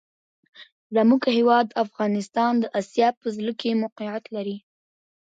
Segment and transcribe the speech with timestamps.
[0.95, 4.57] زموږ هېواد افغانستان د آسیا په زړه کي موقیعت لري.